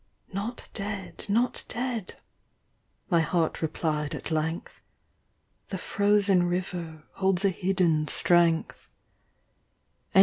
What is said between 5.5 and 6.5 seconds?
The frozen